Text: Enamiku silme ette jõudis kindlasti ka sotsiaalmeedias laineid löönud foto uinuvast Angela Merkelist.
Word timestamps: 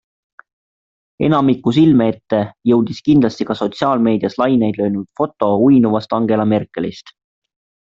Enamiku 1.27 1.73
silme 1.77 2.07
ette 2.13 2.39
jõudis 2.71 3.03
kindlasti 3.09 3.47
ka 3.51 3.57
sotsiaalmeedias 3.61 4.39
laineid 4.43 4.81
löönud 4.83 5.07
foto 5.21 5.53
uinuvast 5.69 6.19
Angela 6.21 6.49
Merkelist. 6.57 7.17